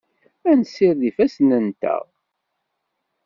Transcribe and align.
Ad 0.49 0.55
nessired 0.59 1.01
ifassen-nteɣ. 1.09 2.03